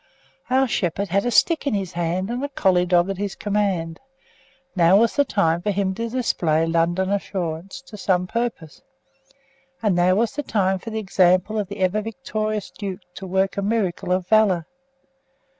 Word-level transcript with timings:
Our 0.49 0.67
shepherd 0.67 1.09
had 1.09 1.27
a 1.27 1.29
stick 1.29 1.67
in 1.67 1.75
his 1.75 1.91
hand 1.93 2.31
and 2.31 2.43
a 2.43 2.49
collie 2.49 2.87
dog 2.87 3.11
at 3.11 3.19
his 3.19 3.35
command. 3.35 3.99
Now 4.75 4.97
was 4.97 5.15
the 5.15 5.23
time 5.23 5.61
for 5.61 5.69
him 5.69 5.93
to 5.93 6.09
display 6.09 6.65
"London 6.65 7.11
Assurance" 7.11 7.83
to 7.83 7.97
some 7.97 8.25
purpose; 8.25 8.81
and 9.79 9.95
now 9.95 10.15
was 10.15 10.31
the 10.31 10.41
time 10.41 10.79
for 10.79 10.89
the 10.89 10.97
example 10.97 11.59
of 11.59 11.67
the 11.67 11.81
ever 11.81 12.01
victorious 12.01 12.71
Duke 12.71 13.01
to 13.13 13.27
work 13.27 13.57
a 13.57 13.61
miracle 13.61 14.11
of 14.11 14.27
valour. 14.27 14.65